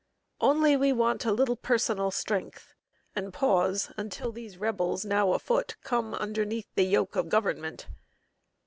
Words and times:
Only 0.39 0.75
we 0.75 0.91
want 0.91 1.25
a 1.25 1.31
little 1.31 1.55
personal 1.55 2.09
strength, 2.09 2.73
And 3.15 3.31
pause 3.31 3.91
until 3.97 4.31
these 4.31 4.57
Rebels, 4.57 5.05
now 5.05 5.33
afoot, 5.33 5.75
Come 5.83 6.15
underneath 6.15 6.73
the 6.73 6.85
yoke 6.85 7.15
of 7.15 7.29
Government. 7.29 7.85